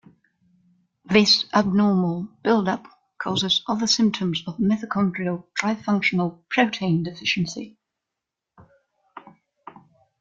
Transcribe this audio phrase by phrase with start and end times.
[1.05, 2.87] This abnormal buildup
[3.19, 7.77] causes other symptoms of mitochondrial trifunctional protein deficiency.